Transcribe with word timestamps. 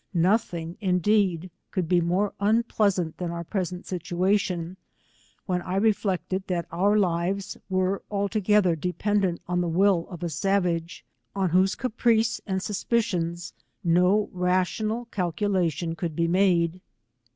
Nothing 0.15 0.77
indeed 0.81 1.51
could 1.69 1.87
be 1.87 2.01
more 2.01 2.33
unpleasant 2.39 3.17
than 3.19 3.29
our 3.29 3.43
present 3.43 3.85
situa 3.85 4.39
tion, 4.39 4.77
when 5.45 5.61
I 5.61 5.75
reflected 5.75 6.47
that 6.47 6.65
our 6.71 6.97
lives 6.97 7.55
were 7.69 8.01
altogether 8.09 8.75
dependent 8.75 9.41
on 9.47 9.61
the 9.61 9.69
will 9.69 10.07
of 10.09 10.23
a 10.23 10.29
savage, 10.29 11.05
on 11.35 11.51
whose 11.51 11.75
ca 11.75 11.89
price 11.89 12.41
and 12.47 12.63
suspicions 12.63 13.53
no 13.83 14.27
rational 14.33 15.05
calculation 15.11 15.95
could 15.95 16.15
be 16.15 16.27
mad«. 16.27 16.81